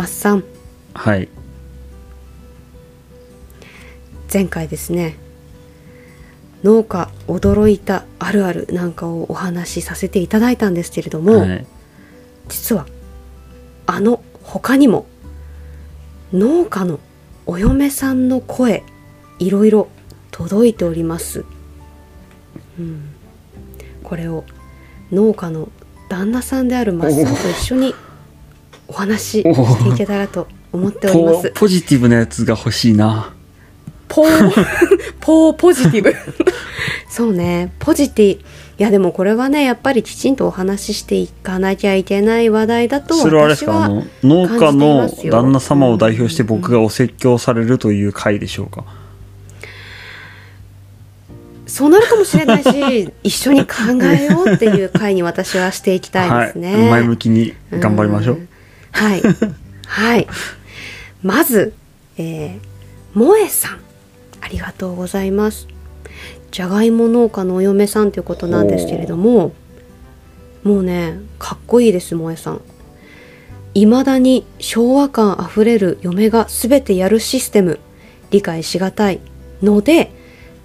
[0.00, 0.44] マッさん
[0.94, 1.28] はい。
[4.32, 5.16] 前回ですね
[6.62, 11.66] 農家驚いたあるあるなんかをお話しさせていただいたんですけれども、はい。
[12.48, 12.86] 実は
[13.84, 15.04] あの他にも
[16.32, 16.98] 農家の
[17.44, 18.82] お嫁さんの声
[19.38, 19.88] いろいろ
[20.30, 21.44] 届いております、
[22.78, 23.10] うん、
[24.02, 24.44] これを
[25.12, 25.68] 農家の
[26.08, 27.94] 旦那さんであるマッサンと一緒に
[28.90, 33.32] お話ししていけたらと思っておりまポすポジティブなやつが欲しいな。
[34.08, 34.66] ポー
[35.20, 36.12] ポーポジティブ。
[37.08, 37.72] そうね。
[37.78, 48.86] ポジティいやでもこれはねやっぱりきちんとお話ししていかなきゃいけない話題だとそれはあれです私はかあの農家のますよ旦那様を代表して僕がお説教されるという回でしょうか、
[51.66, 56.74] そうなるかもしれないし 一緒に考えようっていう回に私はしていきたいですね。
[56.74, 56.90] はい。
[56.90, 58.48] 前向きに頑張りましょう、ん
[58.92, 59.22] はい。
[59.86, 60.26] はい。
[61.22, 61.74] まず、
[62.16, 63.80] えー、萌えさん。
[64.40, 65.68] ありがとうございます。
[66.50, 69.52] じゃがいも農家のお嫁さんということなんですけれども、
[70.64, 72.60] もうね、かっこいいです、萌えさん。
[73.74, 77.78] いまだに昭和感あふれる嫁が全てやるシステム、
[78.30, 79.20] 理解しがたい
[79.62, 80.10] ので、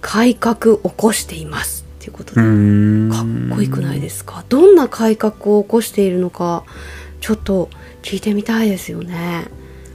[0.00, 1.84] 改革起こしています。
[2.00, 2.40] ということで。
[2.40, 4.44] かっこよくないですか？
[4.48, 6.64] どんな改革を起こしているのか
[7.20, 7.70] ちょっと
[8.02, 9.46] 聞いてみたいですよね。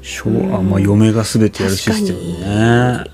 [0.02, 3.06] 昭和まあ嫁が全てやるシステムね。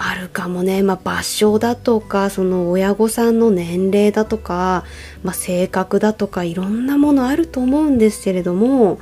[0.00, 4.84] あるかもね、まあ、場所だとかその親御さんの年齢だとか、
[5.24, 9.00] まあ、性格だとかいろんなものあると思うんですけれども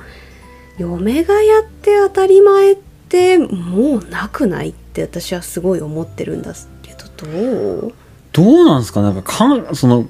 [0.79, 2.77] 嫁がやって当たり前っ
[3.09, 7.27] てもうなくないって私はすごい思ってるんですけどど
[7.89, 7.93] う？
[8.31, 9.03] どうなんですか？
[9.03, 10.07] なんかかんその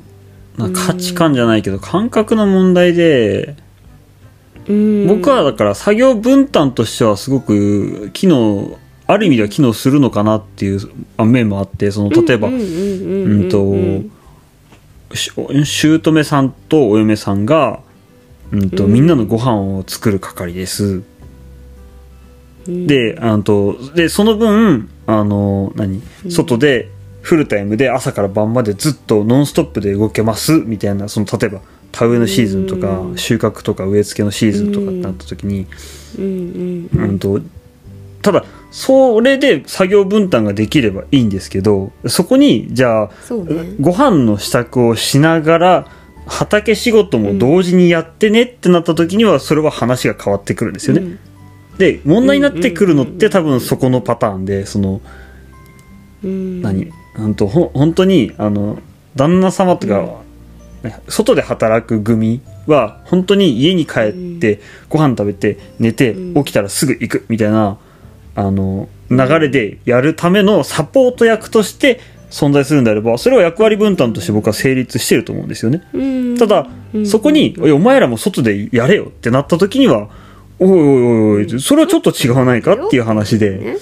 [0.57, 3.66] な価値観じゃないけど感覚の問題でうん
[4.67, 10.79] 僕はだから作業分担としてはすごく機能ある意味では機能するのかなっていう
[11.23, 13.73] 面もあってその例えばうんと
[15.15, 17.79] し姑さんとお嫁さんが、
[18.51, 18.93] うんとうん。
[18.93, 21.01] みんなのご飯を作る係です。
[22.67, 22.87] うん。
[22.87, 26.01] であのとでその分あの何？
[26.25, 26.31] うん。
[26.31, 26.89] 外で
[27.21, 31.61] フルタイムで朝から晩までずっとノンストップで動けますみたいなその例えば
[31.91, 33.17] 田植えのシーズンとかうん。
[33.17, 35.67] 収穫とか植え付けのシーズンとかってなった時に、
[36.17, 37.41] うんと
[38.21, 43.11] ただそれで作業分担ができればいいんですけどそこにじゃあ
[43.79, 45.87] ご飯の支度をしながら
[46.25, 51.17] 畑仕事も同時にやってねってなった時にはそれは話が変わってくるんですよね。
[51.77, 55.01] で問題になってくるのって多分そこのパターンでその
[56.23, 56.61] うん。
[56.61, 56.91] 何？
[57.15, 57.33] ほん
[57.73, 58.79] 本当にあの
[59.15, 60.21] 旦那様とか、
[61.07, 67.77] 外で働く組は本当に家に帰ってご飯食べて寝てうん起きたらすぐ行くみたいな
[68.35, 71.99] あの流れでやるためのサポート役として
[72.29, 75.81] 存在するんであればそれは役割分担として僕は成立してると思うんですよね。
[75.93, 75.97] う
[76.33, 80.09] んただうんそこに「おいお前らも外でやれよ」ってなった時には
[80.59, 83.77] 「おいおいおいおいそれはちょっと違わないか?」っていう話で。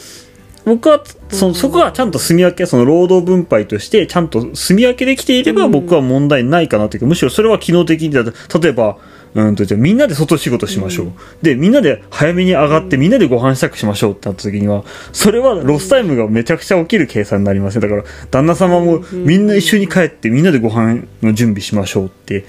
[0.65, 5.71] ね僕はそそこはちゃんと住み分けその労働分配としてちゃんと住み分けできていればうん。
[5.71, 8.97] 僕は問題ないかなというか、むしろそれは機能的にだと例えば
[9.35, 11.13] うんとじゃあみんなで外仕事しましょう、うん。
[11.41, 17.87] でみんなで早めに上がってみんなでご飯支度しましょうってなった時にはそれはロスタイムがめちゃくちゃ起きる計算になりますね。
[17.87, 22.45] だから旦那様もみんな一緒に帰ってみんなでご飯の準備しましょうって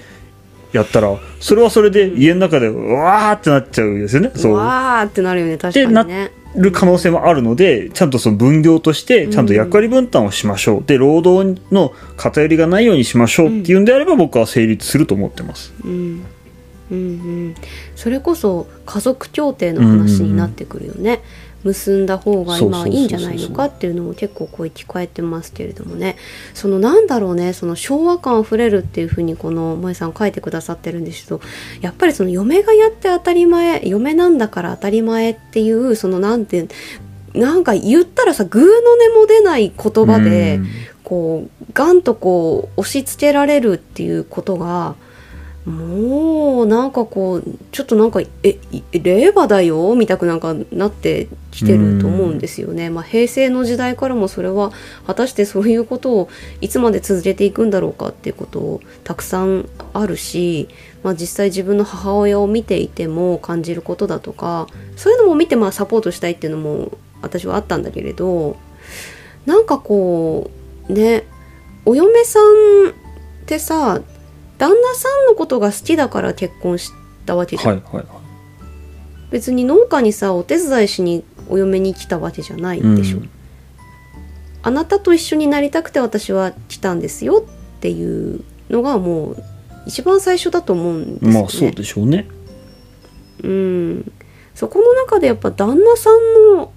[0.71, 4.31] やったらそれはそれで家の中でうわーってなっちゃうんですよね。
[4.33, 4.53] そう。
[4.53, 15.73] わーってなるよね確かにねる可能性もあるのでちゃんとその分業としてちゃんと役割分担をしましょう、で労働の偏りがないようにしましょうっていうんであれば僕は成立すると思ってます。
[15.83, 16.25] うん。
[16.89, 17.01] うんう
[17.49, 17.55] ん。
[17.95, 21.21] それこそ家族協定の話になってくるよね、
[21.63, 26.15] 結んだ方が今はいいんじゃないのかっていうのも結構声聞こえてますけれどもね。
[26.53, 31.41] そのなんだろうねその昭和感あふれるっていうふうにこの萌さん書いてくださってるんですけど
[31.81, 36.67] やっぱりその嫁がやって当たり前嫁なんだから当たり前っていうそのなんて
[37.33, 40.67] なんか言ったらさグーの音も出ない言葉で、うん。
[41.07, 44.95] こうガンとこう押し付けられるっていうことが
[45.67, 47.43] もうなんかこう
[47.73, 52.89] ちょっとなんかえい令和だよみたくなんかなってきてると思うんですよね。
[52.89, 54.71] まあ、平成の時代からもそれは
[55.05, 56.29] 果たしてそういうことを
[56.61, 60.69] いつまで続けていくんだろうかっていうことをたくさんあるし、
[61.03, 68.55] まあ、実際自分の母親を見ていても感じることだとかそういうのも見てまあサポートしたいっていうのも私はあったんだけれど
[69.45, 70.49] なんかこ
[70.87, 71.25] うね
[71.85, 72.93] お嫁さんっ
[73.45, 74.01] てさ
[74.57, 76.91] 旦那さんのことが好きだから結婚し
[77.25, 78.05] たわけじゃん、はいはいはい。
[79.31, 83.29] 別に農家にさお手伝いしにお嫁に来たわけじゃないでしょ、うん。
[84.63, 89.43] あなたと一緒になりたくて私は来たんですよっていうのがもう
[89.85, 91.39] 一番最初だと思うんですよね。
[91.39, 92.27] まあそうでしょうね。
[93.43, 94.11] うん、
[94.55, 96.71] そこの中でやっぱ旦那さんの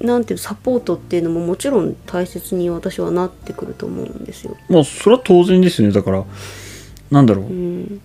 [0.00, 4.56] なんていうサポートっていうのももちろん大切に私はなってくると思うんですよ。
[4.68, 5.94] まあそれは当然ですよね。
[5.94, 6.24] だから
[7.10, 8.00] なんだろう、うん、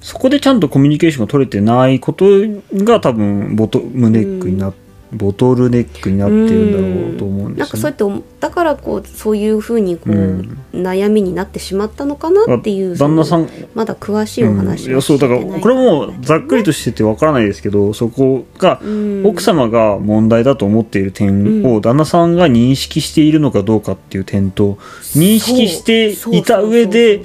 [0.00, 2.26] そこでちゃんとコミュニケーションが取れてないこと
[2.72, 4.72] が多分ボトムネックにな、
[5.12, 7.58] ボトルネックになってるんだろうと思うんですよ、ね。
[7.58, 10.58] なんかそうやって思だからこうそういうふうにこう、うん。
[10.82, 14.90] 悩みになってしまったのかなっていう旦那さんまだ詳しいお話うん。
[14.92, 18.80] いやそうだからこれもざっくりとしててわからないですけどそこが
[19.24, 24.74] 奥様が問題だと思っている点を旦那さんが認識しているのかどうかっていう点と
[25.14, 27.22] 認識していた上で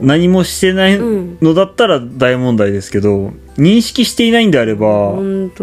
[0.00, 5.16] 何もしてないのだったら大問題ですけど認識していないんであれば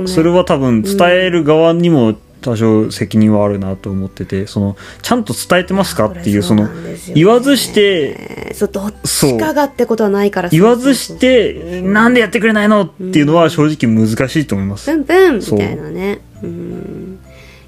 [0.05, 6.69] それは多分伝える側にも多少責任はあるなと思っててそのちゃんと伝えてますかっていうその
[7.13, 14.85] 言わずしてそうどっちかがってことはないから言わずしてなんでやってくれないのっていうのは正直難しいと思います。
[14.85, 16.21] プンプンみたいなね。
[16.41, 17.19] うん。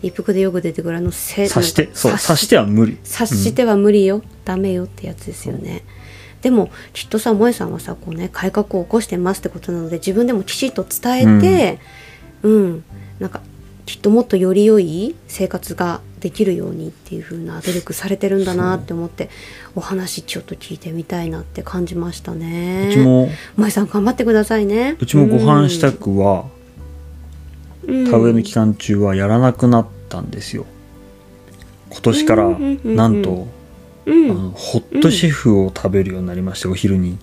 [0.01, 2.97] 一服でよく出てくるあのせ察してそう察しては無理。
[3.03, 5.83] 察しては無理よ、うん、ダメよってやつですよね。
[6.41, 11.79] でもきっとさ萌さんはさこうね改革を起こしてますってことなので自分でもきちっと伝えて、
[12.43, 12.83] うん、うん、
[13.19, 13.41] なんか
[13.85, 19.29] きっともっとより良い生活ができるようにっていう風な努力されてるんだなって思って
[19.75, 22.89] お話ちょっと聞いてみたいなって感じましたね。
[22.89, 24.95] うちも萌さん頑張ってくださいね。
[24.99, 26.45] うちもご飯支度は、
[27.87, 30.65] うん、田植えの期間中はやらなくなったんですよ。
[31.89, 33.47] 今年からなんと、
[34.05, 37.17] うん、あのホットシェフを食べるようになりまして、お昼に。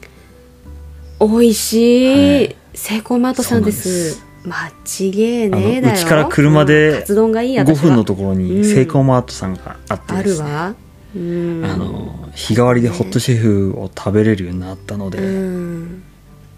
[1.21, 4.23] 美味しい、はい、セイコーマートさんです。
[4.45, 5.95] 間違えねえだよ。
[5.95, 10.75] うちから車で5分のところにセイコーマートさんがあって、ねうん、あるわ、
[11.17, 15.23] うん、あの日替わりでホットシェフを食べれるようになったので,う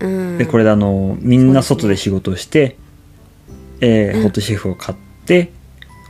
[0.07, 2.77] ん、でこれであのみんな外で仕事して、
[3.81, 5.51] えー、ホットシェフを買って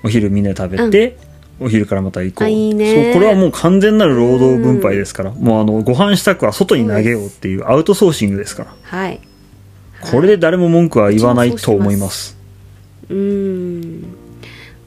[0.02, 1.16] お昼みんなで食べて、
[1.60, 2.48] お昼からまた行こう。
[2.48, 8.74] いいね、そうこれはもう完全なる労働分配ですから、もうあのご飯支度は外に投げようっていうアウトソーシングですから。
[8.82, 9.20] はい。
[10.10, 12.36] これで誰も文句は言わないと思います。
[13.10, 14.04] うん。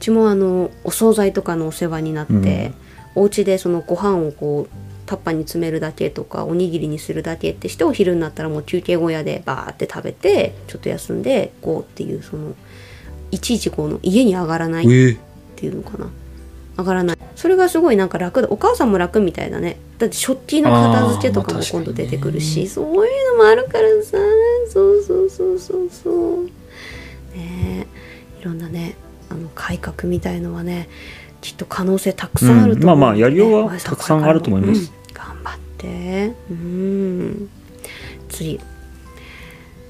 [0.00, 2.74] ちもあのお惣菜とかのお世話になって、うん、
[3.14, 4.76] お家でそのご飯をこう
[5.06, 12.54] タッパーに詰めるだけとかおにぎりにするだけってしてお昼になったらもう休憩小屋でバーって食べてちょっと休んでこうっていうその
[13.30, 14.88] いちいちこの家に上がらないっ
[15.56, 16.10] ていうのかな、
[16.76, 17.18] 上がらない。
[17.36, 18.48] それがすごいなんか楽だ。
[18.50, 19.76] お母さんも楽みたいだね。
[19.98, 24.18] だって食器の片付けとかも今度出てくるし、まあ、そういうのもあるからさ。
[24.68, 26.44] そうそうそうそうそう。
[27.36, 27.86] ね。
[28.40, 28.94] いろんなね
[29.30, 30.88] あの改革みたいのはね
[31.40, 36.32] きっと可能性たくさんあると思う、ねうん、まあまあやりようはたくさんあると思います、うん、頑張って。
[36.50, 37.50] うん。
[38.28, 38.60] 次。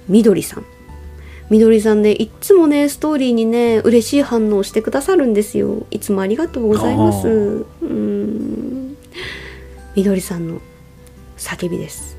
[0.08, 0.64] みどりさん
[1.50, 5.86] みどりさんねいつもねストーリーにね嬉しい反応してくださるんですよ。
[5.90, 7.28] いつもありがとうございます。
[7.28, 8.96] うん。
[9.94, 10.60] みどりさんの
[11.36, 12.16] 叫びです。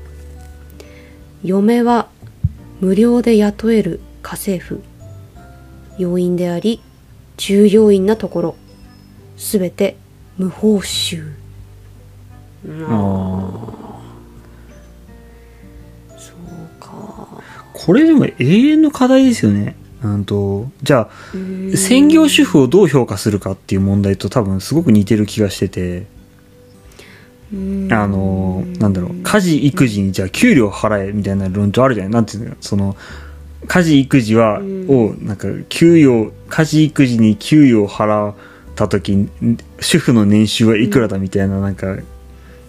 [1.44, 2.08] 嫁は
[2.80, 4.82] 無料で雇える家政婦。
[5.98, 6.80] 要員であり
[7.36, 8.56] 従業員なところ。
[9.36, 9.96] すべて
[10.38, 11.32] 無報酬。
[12.68, 13.85] あそ
[17.86, 19.76] これでも永遠の課題ですよね。
[20.02, 21.10] うんとじゃあ
[21.76, 26.06] 専業主婦をどう評価するかっていう問題と多分すごく似てる気がしてて。
[27.92, 32.12] あのなんだろう家事育児にじゃあ給料払えみたいな論調あるじゃない？
[32.12, 32.96] なんていうのその
[33.68, 38.34] 家事育児はをなんか給与家事育児に給与を払っ
[38.74, 39.28] た時
[39.78, 41.96] 主婦の年収はいくらだみたいななんか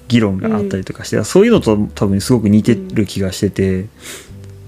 [0.08, 3.88] 議論があったりとかして、そういうのと多分すごく似てる気がしてて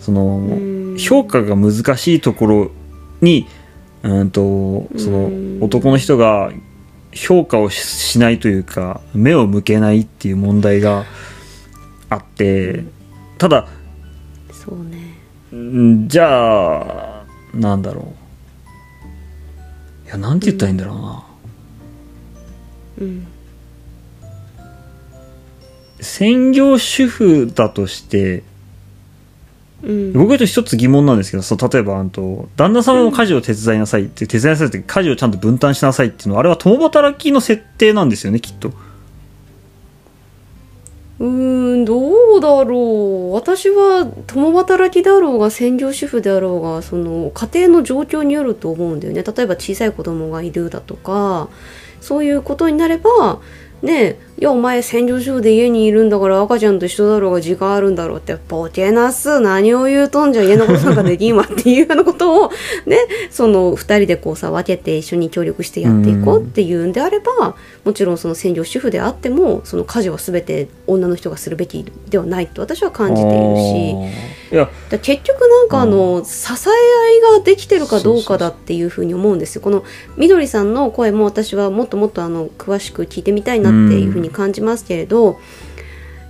[0.10, 2.72] その評価が難しいところ
[3.22, 3.46] に
[4.02, 6.52] うんとその男の人が
[7.14, 11.06] 評価をしないというか目を向けないっていう問題が
[12.10, 12.86] あって
[13.38, 13.68] ただ
[14.52, 16.08] そうね。
[16.08, 18.14] じゃあなんだろ
[20.06, 20.08] う。
[20.08, 21.24] いやなんて言ったらいいんだろうな、
[23.02, 23.28] うん、
[26.00, 28.44] 専業主婦だとして、
[29.82, 38.74] うん、僕と一つ疑問なんですけどその例えばあと旦那様も家事を手伝いなさいって、手伝いなさいって家事をちゃんと分担しなさいっていうのはあれは共働きの設定なんですよねきっと。
[41.20, 43.34] うーんどうだろう。
[43.34, 49.24] 私は共働きであろうが専業主婦であろうがその家庭の状況によると思うんだよね。
[49.24, 51.50] 例えば小さい子供がいるだとか
[52.02, 53.40] そういうことになれば
[53.82, 59.42] ねいやお前専業主婦で家にいるんだから赤ちゃんと一緒だろうが時間あるんだろうってボケなす。
[59.42, 62.52] 何を言うとんじゃ家のことなんかできんわっていうようなことを。
[62.88, 63.00] ね。
[63.30, 74.40] その2人でこうさ分けて一緒に協力してやっていこうっていうんであればもちろんその専業主婦であってもその家事は全て女の人がするべきではないと私は感じているし。
[75.02, 76.72] 結局なんかあの、支え
[77.32, 79.62] 合いができてるかどうかだっていうふうに思うんですよ。
[79.62, 79.84] この
[80.18, 85.40] みどりさんの声も私はもっともっとあの詳しく聞いてみたいなっていうふうに感じますけれど、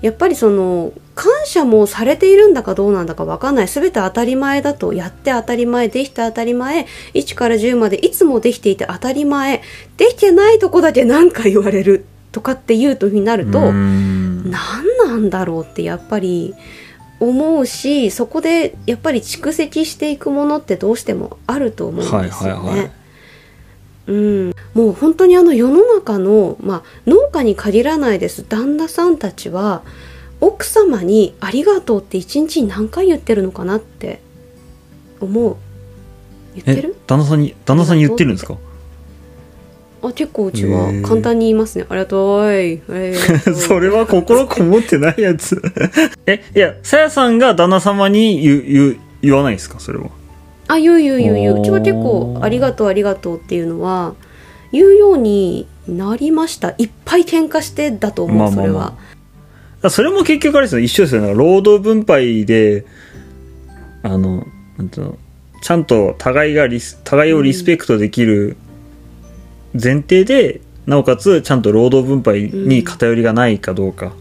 [0.01, 3.67] やっぱりその感謝もされているんだかどうなんだか分かんない。
[3.67, 9.61] 全て当たり前だとやって当たり前できて当たり前1から10までいつもできていて当たり前
[9.97, 14.49] できてないとこだけ何か言われるとかっていうとになると、うん。
[14.49, 16.55] 何なんだろうってやっぱり
[17.19, 22.69] 思うしそこでやっぱり蓄積していくものってどうしてもあると思うんですよね。
[22.69, 22.91] はいはいはい
[24.09, 28.43] うん、もう本当にあの世の中の、まあ、農家に限らないです。
[28.47, 29.83] 旦那さんたちは
[30.41, 34.19] 奥様に「ありがとう」って一日に何回言ってるのかなって
[35.21, 35.55] 思う。
[36.55, 38.57] 言ってえる旦那さんに旦那さんに言ってるんですか？
[40.01, 42.43] あ結構うちは簡単に言いますね「ありがとう。
[42.51, 45.61] い」えー それは心こもってないやつ。
[46.25, 49.79] えいやさやさんが旦那様に言う言う言わないですか？
[49.79, 50.05] それは
[50.69, 51.59] あ言う言う言う言う。
[51.59, 54.13] うちは結構「ありがとうありがとう」っていうのは
[54.71, 56.75] 言うようになりました。
[56.77, 58.65] いっぱい喧嘩してだと思う、まあまあまあ。
[58.65, 58.71] そ
[59.81, 59.89] れは。
[59.89, 61.21] それも結局あれですよね一緒ですよ。
[61.23, 62.85] ね労働分配で
[64.03, 64.45] あの
[64.77, 65.17] なんていうの
[65.61, 68.55] ちゃんと互いがリス互いをリスペクトできる
[69.73, 74.07] 前提で、なおかつちゃんと労働分配に偏りがないかどうか。
[74.07, 74.11] っ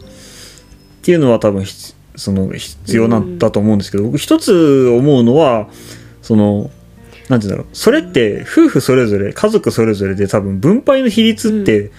[1.03, 5.69] ていうのは多分ひその必要なんだと思うんですけど、僕一つ思うのは
[6.29, 6.71] その
[7.31, 7.67] なんていうんだろう。
[7.73, 11.91] それって夫婦それぞれ家族それぞれで多分分配の比率って、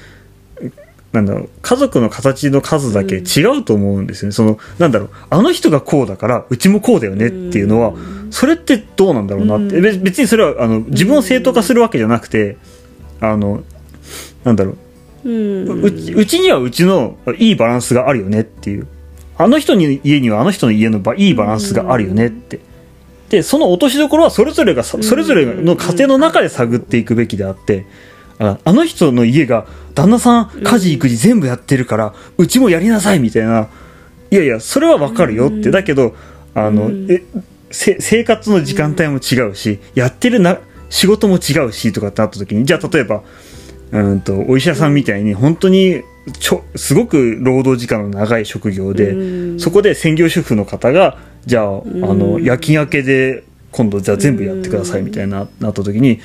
[1.11, 1.49] なんだろう。
[1.63, 5.09] 家族の形の数だけ違うと思うんですよね、そのなんだろう。
[5.31, 7.93] あの人がこうだからうちもこうだよねっていうのは、
[8.29, 9.81] それってどうなんだろうなって、うん。
[9.81, 12.57] べ別にそれはあの自分を正当化するわけじゃなくて
[13.19, 13.63] あの
[14.43, 14.75] なんだろ
[15.25, 15.29] う。
[15.29, 15.83] うん。
[15.83, 18.85] うちうちにはうちのいいバランスがあるよねっていう。
[19.39, 22.59] あの人に家にはあの人の家のばいいバランスがあるよねって
[23.29, 27.85] でその落としどころはそれぞれがさそれぞれの家庭の中で探っていくべきであって
[28.39, 33.69] ああの人の家が旦那さん家事育児全部やってるからうちもやりなさいみたいな。
[34.31, 35.71] いやいやそれはわかるよって。
[35.71, 36.15] だけど
[36.53, 37.23] あのうんえ
[37.71, 40.59] せ生活の時間帯も違うしやってるな
[40.89, 43.23] 仕事も違うしとかってなった時にじゃあ例えば
[43.91, 46.01] うんとお医者さんみたいに本当に
[46.39, 49.59] ちょすごく労働時間の長い職業で、うん。
[49.59, 52.43] そこで専業主婦の方がじゃあ,、あのうん。
[52.43, 56.19] 夜勤明けで今度じゃあ全部やってくださいみたいな、なった時に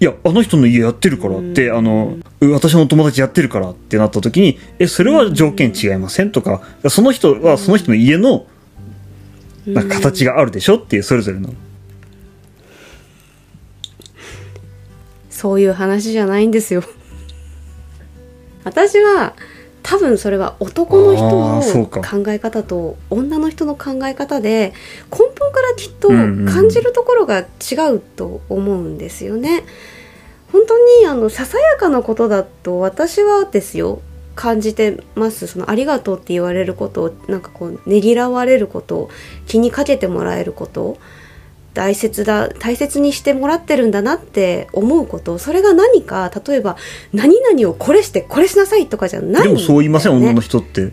[0.00, 8.46] いやあの人の家やってるからって、あのう私の友達やってるからってなった時にえそれは条件違いませんとかその人はその人の家の
[9.66, 11.54] なんか形があるでしょっていうそれぞれの。
[15.30, 16.82] そういう話じゃないんですよ。
[18.64, 19.34] 私は
[19.84, 22.00] 多分それは男の人のか。
[22.00, 24.72] 考え方と女の人の考え方で
[25.12, 26.52] 根本からきっとうんうん。
[26.52, 27.44] 感じるところが違
[27.94, 29.62] うと思うんですよね。
[30.52, 34.00] 本当にあのささやかなことだと私はですよ
[34.34, 35.46] 感じてます。
[35.46, 39.10] そのありがとうって言われることをなんかこうねぎらわれること
[39.46, 40.96] 気にかけてもらえること
[41.74, 46.76] 大切だ大切にしてもらってるんだなって思うことそれが何か例えば
[47.12, 50.92] 何々をこれしてこれしなさいとかじゃないね、でもそう言いません女の人って。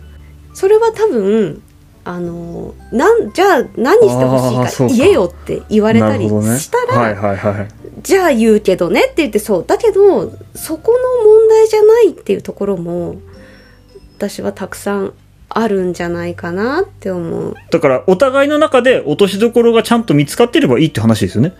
[0.54, 1.62] それは多分
[2.04, 7.68] あのなんじゃあ何してほしいか言えよって言われたりしたら、はいはいはい。
[8.02, 13.16] じゃあ言うけどねって言ってそうだけどそこの問題じゃないっていうところも
[14.18, 15.14] 私はたくさん
[15.58, 21.54] あるんじゃないかなって思うだからお互いの中で落としどころがちゃんと見つかってればいいって話ですよね。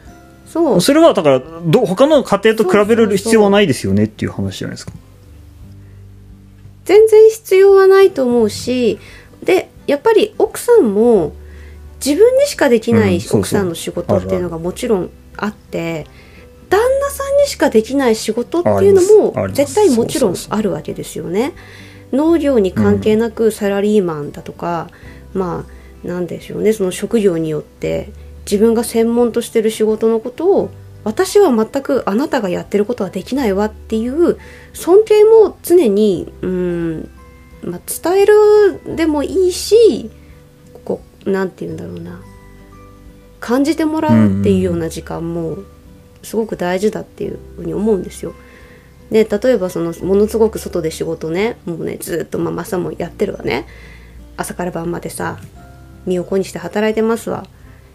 [0.47, 4.93] そうそれはだからど他の家庭と比べそうそうそうる必要はないですよねっていう話じゃないですか？
[6.85, 8.99] 全然必要はないと思うし
[9.43, 11.33] でやっぱり奥さんも
[12.05, 16.07] 自分にしかできない奥さんの仕事っていうのがもちろんあって
[16.69, 21.53] 旦那さんにしかできない仕事っていうのも絶対もちろんそうそうそうあるわけですよね。
[22.13, 24.89] 農業に関係なくサラリーマンだとか、
[25.33, 25.65] ま
[26.05, 28.11] あなんでしょうねその職業によって
[28.45, 30.71] 自分が専門としてる仕事のことを
[31.05, 34.39] 私は全くあなたがやってることはできないわっていう
[34.73, 37.11] 尊敬も常にうん
[37.63, 40.11] まあ、伝えるでもいいし
[40.85, 42.21] こうなんて言うんだろうな
[43.39, 45.59] 感じてもらうっていうような時間も
[46.23, 48.35] すごく大事だっていうふうに思うんですよ。
[49.13, 53.67] で例えばそのものすごく外で仕事ねもうねずっとママさんもやってるわね。
[54.37, 55.39] 朝から晩までさ
[56.07, 57.47] 身を粉にして働いてますわ。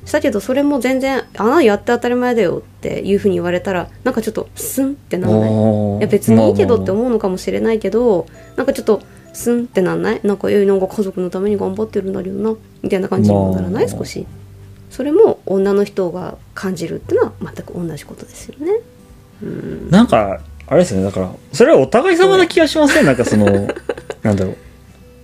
[0.05, 5.97] したけどそれも全然「あなやって当たり前だよ」っていうふうに言われたらなんかちょっとスンってならない？
[5.97, 9.01] いや別にいいけどって思うのかもしれないけどなんかちょっと
[9.33, 10.21] スンってなんない？
[10.23, 13.97] なんかえなんか家族のために頑張ってるんだけどなみたいな感じにもならない、まあ。
[13.97, 14.25] 少し。
[14.89, 18.79] それも女の人が感じるっていうのは全く同じことですよね。
[19.43, 19.89] うん。
[19.89, 23.45] なんか、あれですよね、だから、それはお互い様な気がしません、なんかその、
[24.21, 24.57] なんだろう。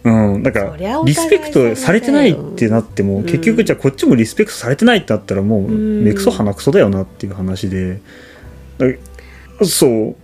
[0.06, 8.00] うん、だから、そりゃお互いリスペクトされてないってなっても、うん結局じゃあこっちもリスペクトされてないってなったらもう、ん目くそ鼻くそだよなっていう話で、
[8.78, 8.88] だ
[9.66, 10.16] そう。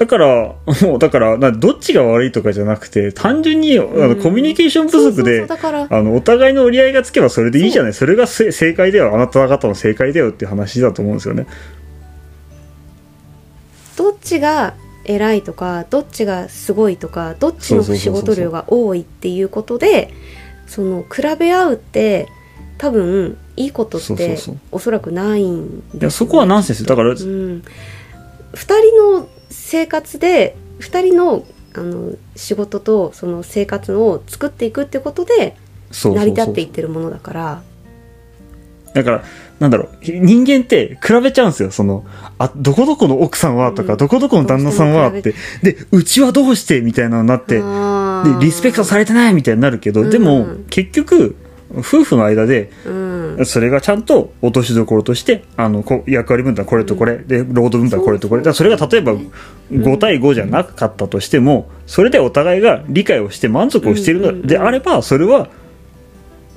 [0.00, 5.46] だから、もうだから、などっちが悪いとかじゃなくて、単純にあのコミュニケーション不足で
[5.90, 7.92] あの、お互いの折り合いがつけばそれでいいじゃない。
[7.92, 9.14] それがせ正解だよ。
[9.14, 11.46] あなた方の正解だよっていう話だと思うんですよね。
[14.20, 14.74] どっちが
[15.04, 20.12] 偉いとかどっちがすごいとかどっちの仕事量が多いっていうことで
[20.66, 22.28] その比べ合うって
[22.76, 24.38] 多分いいことって
[24.70, 26.84] おそらくないんいや、そこはナンセンス。
[26.84, 27.62] だから、うん、2
[28.54, 35.56] 人の生活で2人のあの仕事とその生活を作っていくってことで
[35.92, 37.62] 成り立っていってるものだから。
[38.94, 39.24] だから、
[39.60, 41.70] なんだろう、人間って比べちゃうんですよ。
[41.70, 42.04] その、
[42.38, 43.98] あ、どこどこの奥さんはとか、うん。
[43.98, 45.22] どこどこの旦那さんはって。
[45.22, 51.36] て、で、うちはどうしてみたいなのになって、で、リスペクトされてないみたいになるけど、でうもん、結局、
[51.78, 53.46] 夫婦の間で、うん。
[53.46, 58.42] それがちゃんと落としどころとして、あの、こう役割分担これとこれ、で、労働分担これとこれ。
[58.42, 59.14] だそれが例えば
[59.70, 65.48] 5対5じゃなかったとしても、それでお互いが理解をして満足をしているのであれば、それは、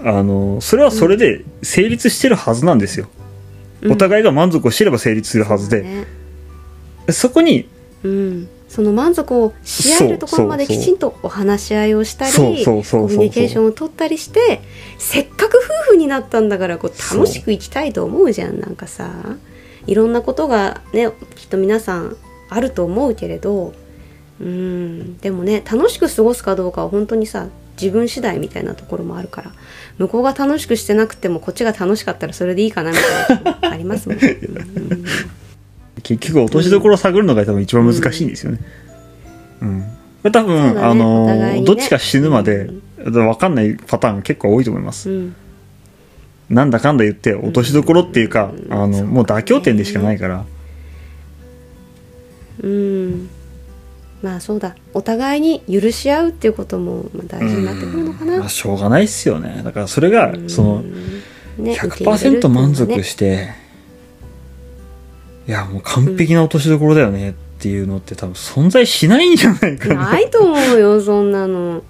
[0.03, 3.07] あの、それはそれで成立してるはずなんですよ。
[3.89, 6.05] お互いが満足をしてれば成立するはずで、ね。
[7.09, 7.67] そこに、
[8.03, 12.33] うん、その満足をし合えるところまできちんとお話し合いをしたり
[12.65, 14.61] コミュニケーションを取ったりして
[14.97, 17.15] せっかく夫婦になったんだからこう。
[17.15, 19.11] 楽しく生きたいと思うじゃんなんかさ。
[19.85, 22.15] いろんなことがねきっと皆さん
[22.49, 23.73] あると思うけれど。
[24.41, 25.17] うん。
[25.19, 27.47] でもね楽しく過ごすかどうかは本当にさ
[27.81, 29.51] 自分次第みたいなところもあるから
[29.97, 35.05] 向こうが楽しくしてなくてもこっちが楽しかったらそれでいいかなみたいなこともありますもん、う ん
[36.03, 38.59] 結局落としどころを探るのが多分一番難しいんですよね。
[39.61, 39.81] うん。
[39.81, 39.87] こ
[40.25, 42.69] れ多分、ねあおの、ねどっちか死ぬまで、
[43.05, 45.09] わかんないパターン結構多いと思います。
[45.09, 45.35] うん
[46.49, 50.45] なんだかんだ言って、落としどころっていうか、うんあの、もう妥協点でしかないから。
[52.61, 53.29] うん
[54.23, 58.39] まあそうだお互いに許し合うっていうこともまあ大事になってくるのかな。
[58.39, 59.61] まあ、しょうがないっすよね。
[59.63, 60.81] だからそれが、その、
[61.57, 63.49] ね100%満足てして、
[65.47, 69.95] いや、もう完璧な落としどころだよねっていうのって多分存在しないんじゃないかな。
[70.11, 71.59] ないと思うよそんなの。
[71.59, 71.83] うん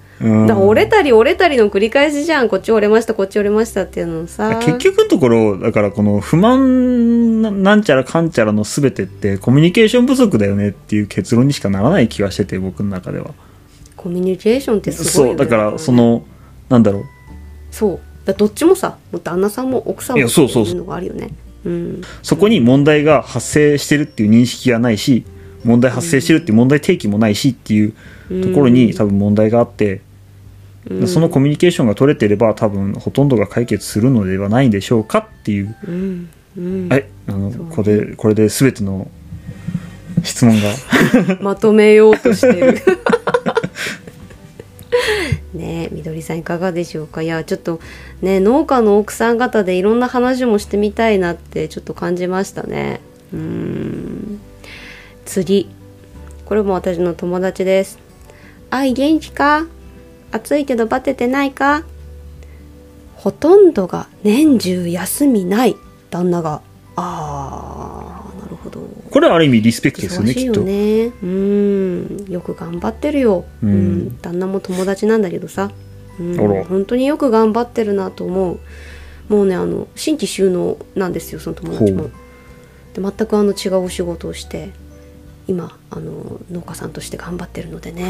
[0.47, 4.57] だ折れたり折れたりの繰り返しじゃんこっち折れましたこっち折れましたっていうのさ。
[4.63, 13.31] 結局のところ、だからこの不満ななんちゃらかんちゃらの全てってコミュニケーション不足だよねっていう結論にしかならない気がしてて、僕の中では。
[13.97, 16.23] コミュニケーションってすごいそう、だからその、
[16.69, 17.03] なんだろう。
[17.71, 17.99] そう。
[18.25, 20.71] だどっちもさ旦那さんも奥さんいもやそうそうそう。
[20.71, 21.29] っていうのがあるよね。
[21.65, 22.01] うん。
[22.21, 25.25] そこに問題が発生してるっていう認識がないし、
[25.65, 27.93] 問題発生してるっていう問題提起もないしっていう
[28.43, 30.01] ところに多分問題があって、
[30.89, 31.07] うん。
[31.07, 36.29] そのコミュニケーションが取れてれば多分ほとんどが解決するのではないんでしょうかっていう、うん。
[36.57, 36.89] うん。
[36.89, 37.57] はい、あの、ね。
[37.69, 39.09] これで、これで全ての
[40.23, 40.69] 質問が。
[41.41, 42.79] まとめようとしてる。
[45.53, 47.21] ねえみどりさんいかがでしょうか？
[47.21, 47.79] いやちょっと
[48.21, 53.01] ね農家の奥さん方でいろんな話もしてみたいなってちょっと感じましたね。
[53.31, 54.39] うーん。
[55.25, 55.69] 次。
[56.45, 57.99] これも私の友達です
[58.71, 59.67] 愛元気か？
[60.33, 61.83] 暑いけどバテてないか？
[63.15, 65.75] ほとんどが年中休みない
[66.09, 66.61] 旦那が。
[66.95, 68.81] あーなるほど。
[69.09, 70.61] これはある意味リスペクトですよね、よきっと。
[70.61, 72.25] ねうん。
[72.29, 73.97] よく頑張ってるよ、ううん。
[74.07, 75.71] ん旦那も友達なんだけどさ、
[76.19, 78.59] うん、本当によく頑張ってるなと思う。
[79.29, 82.09] もうねあの新規収納なんですよその友達も。
[82.93, 84.71] で全くあの違うお仕事をして
[85.47, 88.09] 今あの農家さんとして頑張ってるのでね。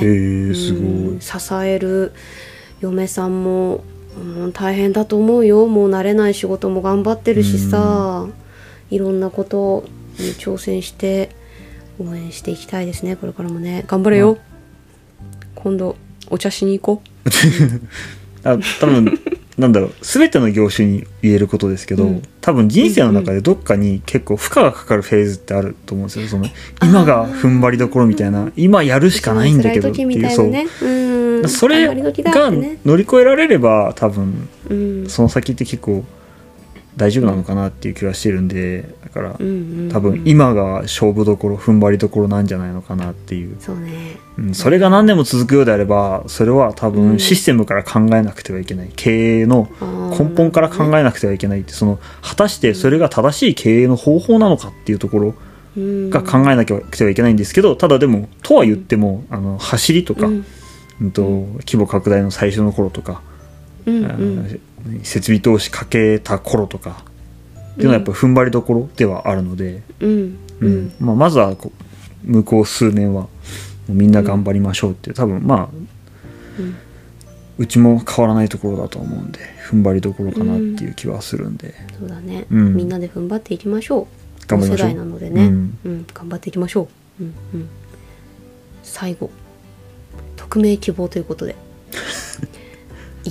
[0.54, 0.84] すごい。
[0.84, 2.12] うん支える
[2.82, 3.84] 嫁さんも、
[4.18, 5.68] うん、大変だと思うよ。
[5.68, 8.28] もう慣れない仕事も頑張ってるしさ、
[8.90, 9.86] いろんなこと
[10.20, 11.30] に挑戦して
[12.00, 13.16] 応援していきたいですね。
[13.16, 13.86] これからもね。
[13.88, 14.38] 頑張れよ、
[15.56, 15.96] 今度
[16.30, 17.04] お茶しに行こ
[18.44, 19.20] あ多分
[19.58, 22.22] なんだろう全ての業種に言えることですけど、うん。
[22.42, 26.28] 多分人生の中でどっかに結構負荷がかかるフェーズってあると思うんですよ。
[26.28, 26.46] その
[26.82, 31.48] 今が踏ん張りどころみたいな今やるうしかないんだけどって辛いうそう。
[31.48, 35.10] それが乗り越えられれば多分うん。
[35.10, 36.04] その先って結構
[36.96, 39.90] 大丈夫なのかなっていう気がしてるんでだからうんうんうん。
[39.92, 44.18] 多分今が勝負どころ踏ん張りどころなんじゃないのかなっていう、そうね。
[44.38, 46.94] うん、それが何年も続くようであればそれは多うん。
[46.94, 48.90] 分システムから考えなくてはいけない。
[48.96, 49.68] 経営の
[50.18, 55.36] 根本から考えなくてはいけないってその果たしてそれが正しい経営の方法なのかっていうところ
[55.78, 60.46] えが考えなきゃいけないんですけどただでもとは言ってもあの走りとか、うん。
[61.02, 61.22] うんと
[61.66, 63.22] 規模拡大の最初の頃とか、
[63.88, 64.36] うんあうん。
[64.38, 64.44] の
[65.04, 67.04] 設備投資かけた頃とか
[67.74, 70.38] っていうのはやっぱ踏ん張りどころではあるので、うん。
[70.60, 70.86] ううん。
[70.86, 71.56] んまあ、まずは
[72.24, 73.28] 向こう数年は
[73.88, 75.70] みんな頑張りましょうっていう多分まあ
[76.60, 76.76] うん。
[77.58, 82.46] うちも変わらないところだと思うんで踏ん張りどころかなっていう気はするんで、そうだね。
[82.50, 82.76] うん。
[82.76, 84.48] みんなで踏ん張っていきましょう。
[84.48, 84.90] 頑張りましょう。
[84.90, 85.46] 同世代なのでね。
[85.46, 85.78] うん。
[85.86, 86.06] うん。
[86.14, 86.88] 頑張っていきましょ
[87.20, 87.24] う。
[87.24, 87.34] うん。
[87.54, 87.70] うん。
[88.82, 89.30] 最後。
[90.36, 91.56] 匿名希望ということで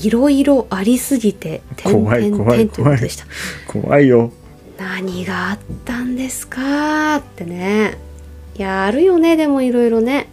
[0.03, 2.85] いろいろありすぎて点怖い々怖い点とい
[3.67, 4.09] 怖い。
[4.09, 4.33] よ。
[4.79, 7.99] 何があったんですかってね。
[8.59, 10.29] いやあるよねでもいろいろね。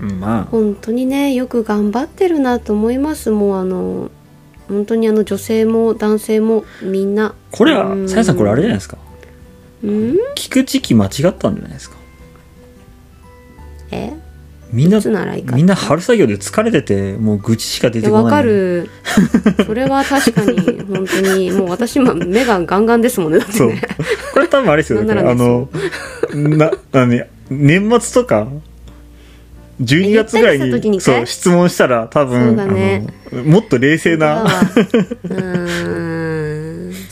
[0.00, 0.44] うんまあ。
[0.44, 3.30] 本当にねよく頑張ってるなと思います。
[3.30, 4.10] もうあの
[4.68, 7.34] 本当にあの女性も男性もみんな。
[7.52, 8.08] これはうん。
[8.08, 8.98] さやさんこれあれじゃないですか？
[9.84, 10.16] うん？
[10.34, 11.95] 聞く時期間違ったんじゃないですか？
[11.95, 11.95] え
[14.72, 15.00] みんな
[15.54, 18.30] みんな春作業で疲れててもう愚痴しか出てこない。
[18.30, 18.90] かる。
[19.64, 21.50] それは確かに本当に。
[21.52, 23.68] もう私今目がガンガンですもんねだってそ
[24.34, 25.12] これ多分あれですよね。
[25.12, 25.68] あの
[26.34, 27.06] なあ
[27.48, 28.48] 年末とか
[29.80, 33.06] 12月ぐらいにそう質問したら多分、だね。
[33.44, 34.42] もっと冷静な。
[34.44, 36.25] うーん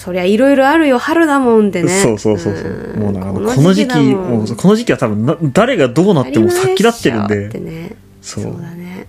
[0.05, 1.89] そりゃいろいろあるよ春だもんでね。
[1.89, 2.93] そうそうそうそう。
[2.95, 3.01] うん。
[3.01, 7.59] もうなんかこの時期だもうこの時期は多分な誰がどうなっても先立ってるんで。
[7.59, 7.97] ね。
[8.21, 9.07] そそううだね。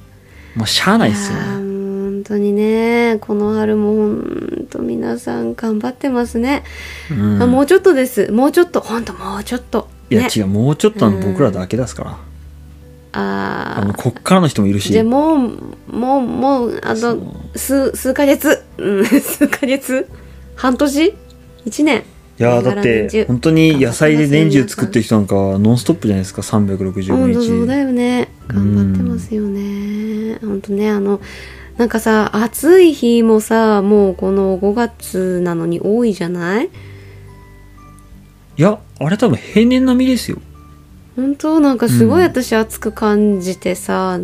[0.55, 1.37] もうしゃあないっすよ。
[1.37, 6.63] 本当にねこの春も本当皆さん頑張ってますね、
[7.11, 7.43] うん。
[7.43, 8.31] あもうちょっとです。
[8.31, 8.79] もうちょっと。
[8.79, 9.89] 本当もうちょっと。
[10.09, 10.29] いやね。
[10.33, 12.17] 違うもうちょっとあの僕らだけですから。
[13.11, 13.81] あー。
[13.81, 14.93] あのこっからの人もいるし。
[14.93, 15.39] じゃあもう
[15.89, 17.17] もうもうあと
[17.53, 18.63] 数数ヶ月。
[18.77, 20.07] うん数ヶ月
[20.55, 21.13] 半年？
[21.65, 22.03] 一年。
[22.37, 28.27] いやーだって本当に野菜で年中作ってる人なんかはノンストップじゃないですか365本当そうだ日よね。
[28.47, 30.37] 頑張ってますよね。
[30.41, 31.21] 本当ねあの
[31.77, 36.69] なんかさ暑い日もさもうこの5月なのに多いじゃない？
[38.57, 40.37] いやあれ多分平年並みですよ。
[41.15, 41.61] 本当？
[41.61, 42.27] なんかすごいうん。
[42.27, 44.19] 私暑く感じてさ、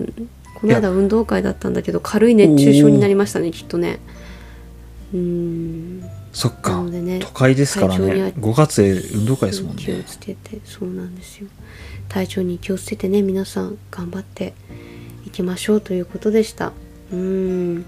[0.60, 4.00] この間運動会だったんだけど軽い熱中症になりましたねきっとね。
[5.14, 6.01] うん。
[6.01, 6.01] な
[6.32, 6.76] そっか。
[6.76, 8.34] のでね都会ですからね。
[8.38, 11.48] 5月で運動会ですもん気をねつけてそうなんですよ。
[12.10, 14.54] 体調に気をつけてね皆さん頑張って
[15.26, 16.74] いきましょうということでした。
[17.12, 17.86] うん。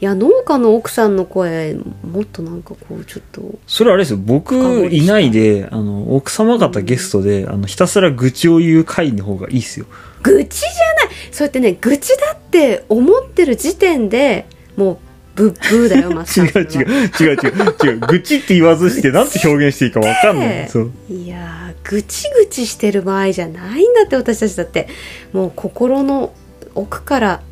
[0.00, 4.18] いや農家の奥さんの声もっとなんかこうちょっとそれはあれですよ。
[4.18, 4.56] 僕
[4.90, 9.86] いないであの奥様方ゲストで、あのひたすら愚痴を言う回の方がいいっすよ。
[10.22, 10.68] 愚痴じゃ
[11.06, 11.14] ない。
[11.30, 14.98] そうやってね愚痴だって思ってる時点でもう
[15.34, 17.52] ブッブーだよ マスタ違うー違う違う
[17.84, 17.98] 違う違う。
[18.00, 20.48] 愚痴って言わずしてなんて表現していいか分かんない。
[20.48, 20.90] ねそう。
[21.10, 24.56] いやーぐちぐちしてる場合じゃないんだって私たち。
[24.56, 24.88] だって
[25.32, 26.32] もう心の
[26.74, 27.42] 奥からは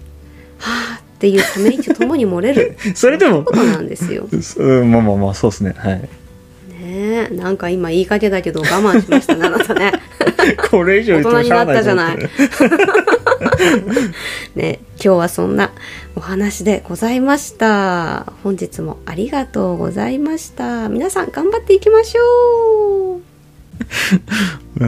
[0.61, 2.77] あっていうため息とともに漏れる。
[2.95, 3.45] それでも。
[3.45, 4.29] ことなんですよ。
[4.31, 5.75] うんまあまあまあそうですね。
[5.77, 5.95] はい。
[6.01, 7.35] ねえ。
[7.35, 9.93] なんか今言いかけだけど我慢しましたねあなたね。
[10.71, 12.29] これ以上言ってもしゃあないと思って。
[12.59, 13.20] 大人
[14.55, 15.73] ね今日はそんな
[16.17, 18.33] お話でございました。
[18.43, 20.89] 本日もありがとうございました。
[20.89, 23.21] 皆さん頑張っていきましょう。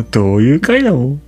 [0.10, 1.22] どういう回だもん